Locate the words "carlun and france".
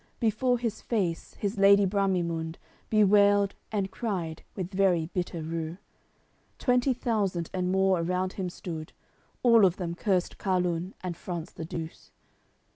10.39-11.51